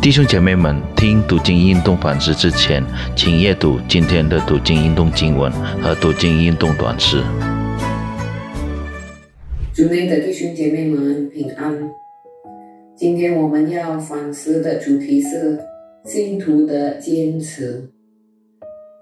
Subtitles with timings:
[0.00, 2.82] 弟兄姐妹们，听读经运动反思之前，
[3.16, 5.50] 请阅读今天的读经运动经文
[5.82, 7.20] 和读经运动短诗。
[9.74, 11.76] 主内的弟兄姐妹们平安。
[12.96, 15.58] 今天我们要反思的主题是
[16.04, 17.90] 信徒的坚持。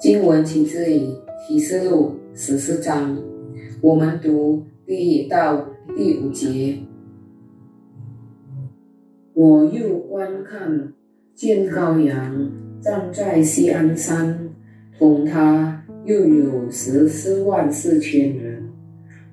[0.00, 1.08] 经文起自于
[1.46, 3.14] 启示录十四章，
[3.82, 5.62] 我们读第一到
[5.94, 6.78] 第五节。
[9.36, 10.94] 我又观看，
[11.34, 12.50] 见羔羊
[12.80, 14.48] 站在西安山，
[14.98, 18.66] 同他又有十四万四千人，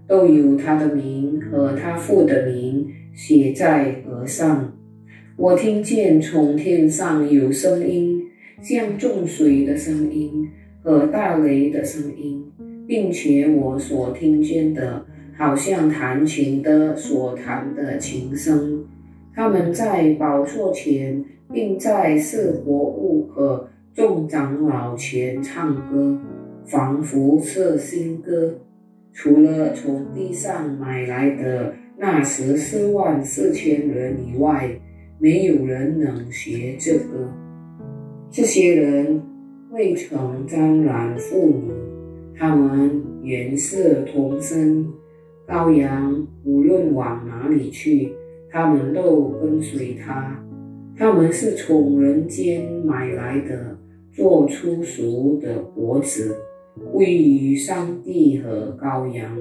[0.05, 2.85] 都有他的名和他父的名
[3.15, 4.73] 写在额上。
[5.37, 8.23] 我听见从天上有声音，
[8.61, 10.49] 像众水的声音
[10.83, 12.43] 和大雷的声音，
[12.85, 15.05] 并且我所听见的，
[15.37, 18.83] 好像弹琴的所弹的琴声。
[19.35, 26.19] 他们在宝座前，并在四活物和众长老前唱歌，
[26.65, 28.53] 仿佛是新歌。
[29.11, 34.69] 除了从地上买来的那十四万四千人以外，
[35.19, 37.29] 没有人能学这歌。
[38.29, 39.21] 这些人
[39.71, 41.71] 未曾沾染妇女，
[42.35, 44.93] 他们原是同生。
[45.47, 48.13] 羔羊无论往哪里去。
[48.53, 50.39] 他们都跟随他，
[50.95, 53.75] 他们是从人间买来的，
[54.11, 56.35] 做出熟的果子，
[56.91, 59.35] 归于上帝和羔羊，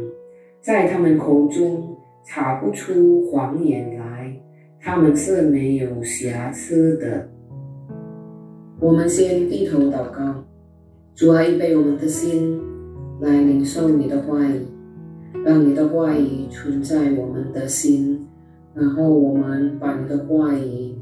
[0.63, 4.35] 在他们口中查不出谎言来，
[4.81, 7.29] 他们是没有瑕疵的。
[8.81, 10.43] 我们先低头祷告，
[11.15, 12.59] 主啊，预备我们的心
[13.21, 14.63] 来领受你的话语，
[15.45, 18.27] 让你的话语存在我们的心。
[18.75, 20.95] 然后我们把你的话语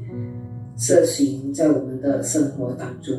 [0.77, 3.15] 实行在我们的生活当中。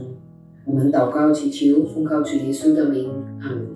[0.65, 3.67] 我们祷告祈求，奉靠主耶稣的名，阿门。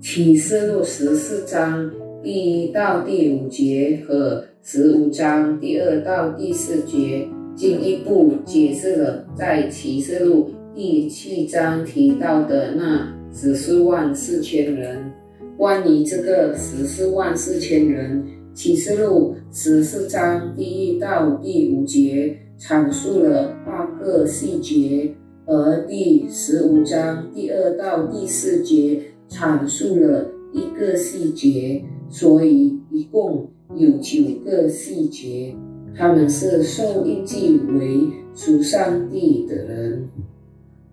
[0.00, 1.90] 启示录十四章
[2.22, 15.10] 第一到第五节和十五章第二到第四节进一步解释了在启示录第七章提到的那十四万四千人。
[15.56, 18.24] 关于这个十四万四千人。
[18.56, 33.46] 启示录十四章第一到第五节阐述了八个细节，而第十五章第二到第四节阐述了一个细节，所以一共
[33.76, 35.54] 有九个细节。
[35.94, 40.08] 他们是受印记为属上帝的人。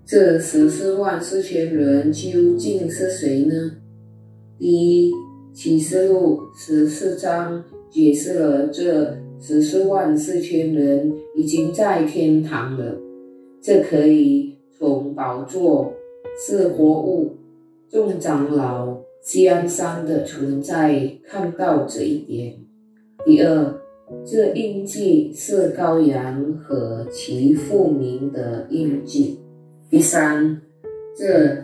[0.05, 3.53] 这十四万四千人究竟是谁呢？
[4.59, 5.13] 第一。
[5.53, 12.97] 启示录十四章解释了这十四万四千人已经在天堂了。
[13.61, 15.93] 这可以从宝座、
[16.37, 17.37] 是活物、
[17.87, 22.55] 众长老、西安山的存在看到这一点。
[23.23, 23.75] 第二，
[24.25, 29.39] 这印记是羔羊和其父名的印记。
[29.89, 30.59] 第三，
[31.15, 31.63] 这。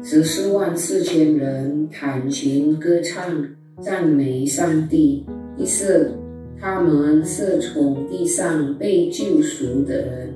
[0.00, 3.46] 十四万四千人弹琴歌唱，
[3.80, 5.26] 赞美上帝。
[5.56, 6.12] 第四，
[6.58, 10.34] 他们是从地上被救赎的人。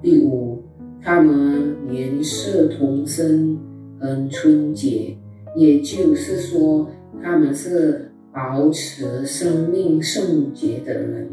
[0.00, 0.62] 第五，
[1.02, 3.58] 他们原是同生，
[4.00, 5.16] 很纯洁，
[5.56, 6.88] 也就是说，
[7.22, 11.28] 他们是保持生命圣洁的人。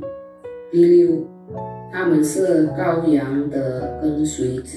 [0.72, 1.26] 第六，
[1.94, 4.74] 他们是羔羊的跟随者。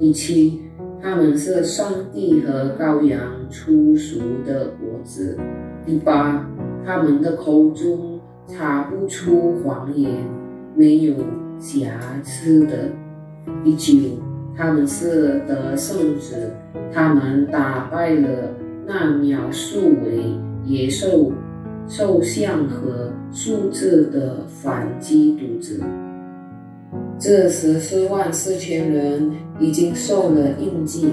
[0.00, 0.58] 第七。
[1.02, 3.20] 他们是上帝和羔羊
[3.50, 5.36] 出熟的果子。
[5.84, 6.48] 第八，
[6.86, 10.12] 他们的口中查不出谎言，
[10.76, 11.16] 没有
[11.58, 12.88] 瑕疵的。
[13.64, 14.16] 第九，
[14.56, 16.36] 他们是得胜者，
[16.92, 18.54] 他们打败了
[18.86, 20.22] 那描述为
[20.64, 21.32] 野兽、
[21.88, 25.84] 兽像和数字的反基督者。
[27.24, 29.30] 这十四万四千人
[29.60, 31.06] 已经受了印记，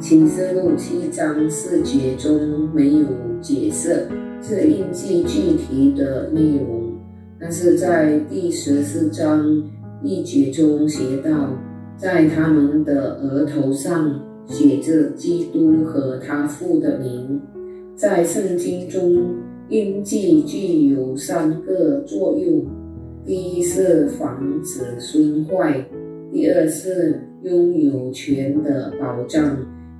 [0.00, 3.06] 启示录七章四节中没有
[3.40, 4.08] 解释
[4.42, 6.98] 这印记具体的内容，
[7.38, 9.46] 但是在第十四章
[10.02, 11.56] 一节中写道，
[11.96, 17.40] 在他们的额头上写着基督和他父的名。
[17.94, 19.16] 在圣经中，
[19.68, 22.79] 印记具有三个作用。
[23.24, 25.84] 第一是防止损坏，
[26.32, 29.56] 第二是拥有权的保障，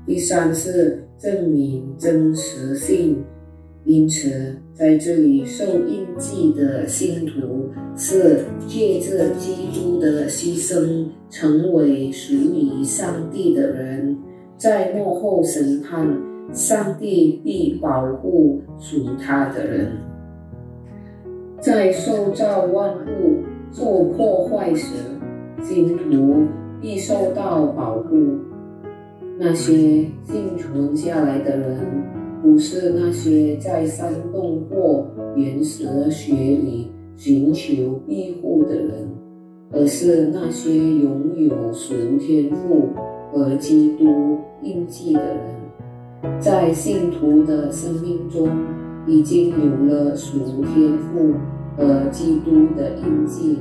[0.07, 3.23] 第三是证明真实性。
[3.85, 14.17] 因此，在这里受印记的信徒是借着基督的牺牲，成为属于上帝的人。
[14.59, 16.07] 在幕后审判，
[16.53, 19.93] 上帝必保护属他的人。
[21.61, 24.95] 在受造万物受破坏时，
[25.63, 26.47] 信徒
[26.81, 28.39] 必受到保护。
[29.39, 29.73] 那些
[30.25, 31.79] 幸存下来的人。
[32.43, 39.11] 不是那些在山洞或岩石穴里寻求庇护的人，
[39.71, 42.89] 而是那些拥有神天赋
[43.31, 46.41] 和基督印记的人。
[46.41, 48.49] 在信徒的生命中，
[49.07, 51.35] 已经有了属天赋
[51.77, 53.59] 和基督的印记。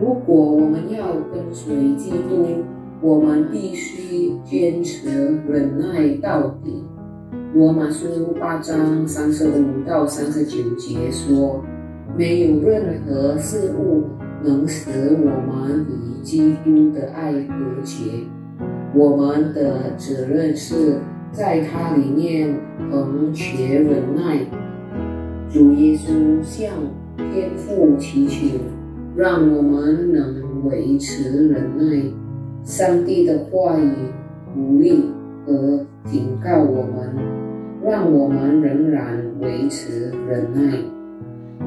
[0.00, 2.64] 如果我们要跟随基督，
[3.00, 6.84] 我们必须坚持忍耐到底。
[7.54, 11.64] 罗马书八章三十五到三十九节说
[12.16, 14.04] ：“没有任何事物
[14.44, 18.04] 能使我们与基督的爱隔绝。
[18.94, 20.98] 我们的责任是
[21.32, 22.54] 在它里面
[22.90, 24.38] 恒且忍耐。
[25.50, 26.70] 主耶稣向
[27.16, 28.58] 天父祈求，
[29.16, 32.02] 让我们能维持忍耐。
[32.64, 33.92] 上帝的话语
[34.54, 35.04] 鼓励
[35.46, 37.14] 和警告我们。”
[37.80, 40.76] 让我们仍然维持忍耐。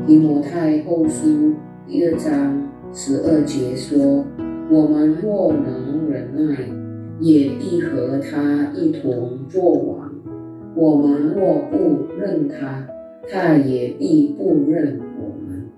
[0.05, 1.53] 提摩太后书
[1.87, 2.61] 第二章
[2.93, 4.23] 十二节说
[4.69, 6.57] ：“我们若能忍耐，
[7.21, 10.09] 也必和他一同作王；
[10.75, 12.87] 我们若不认他，
[13.29, 15.69] 他也必不认我们。”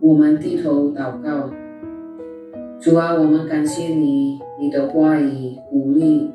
[0.00, 1.50] 我们低头祷告，
[2.80, 6.30] 主啊，我们感谢你，你的话语鼓励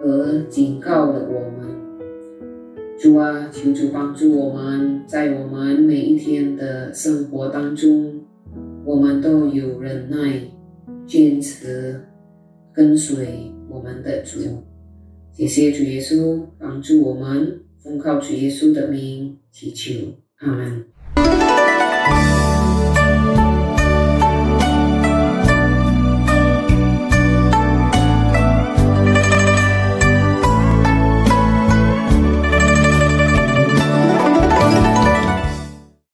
[0.00, 1.76] 和警告了我们。
[2.98, 8.20] 主啊，求主帮助我们，在我们每一天的生活当中，
[8.84, 10.40] 我们都有忍耐、
[11.06, 12.00] 坚持、
[12.76, 14.62] 跟随我们的主。
[15.32, 19.94] 谢谢主耶稣帮助我们，奉靠主耶稣的名祈求，
[20.40, 20.84] 阿门。